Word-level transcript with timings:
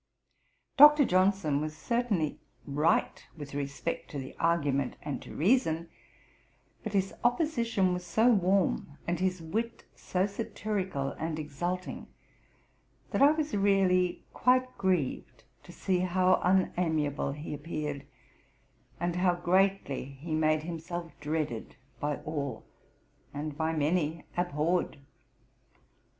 Dr. 0.77 1.05
Johnson 1.05 1.61
was 1.61 1.77
certainly 1.77 2.39
right 2.65 3.23
with 3.37 3.53
respect 3.53 4.09
to 4.09 4.17
the 4.17 4.35
argument 4.39 4.95
and 5.03 5.21
to 5.21 5.35
reason; 5.35 5.89
but 6.81 6.93
his 6.93 7.13
opposition 7.23 7.93
was 7.93 8.03
so 8.03 8.27
warm, 8.33 8.97
and 9.07 9.19
his 9.19 9.43
wit 9.43 9.83
so 9.95 10.25
satirical 10.25 11.09
and 11.19 11.37
exulting, 11.37 12.07
that 13.11 13.21
I 13.21 13.29
was 13.29 13.53
really 13.55 14.23
quite 14.33 14.75
grieved 14.75 15.43
to 15.65 15.71
see 15.71 15.99
how 15.99 16.41
unamiable 16.43 17.33
he 17.33 17.53
appeared, 17.53 18.07
and 18.99 19.17
how 19.17 19.35
greatly 19.35 20.03
he 20.05 20.33
made 20.33 20.63
himself 20.63 21.11
dreaded 21.19 21.75
by 21.99 22.15
all, 22.25 22.65
and 23.35 23.55
by 23.55 23.71
many 23.71 24.25
abhorred.' 24.35 24.97